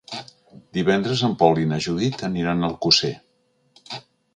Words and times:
Divendres 0.77 1.21
en 1.29 1.37
Pol 1.43 1.61
i 1.65 1.67
na 1.75 1.81
Judit 1.89 2.27
aniran 2.31 2.65
a 2.65 2.69
Alcosser. 2.75 3.17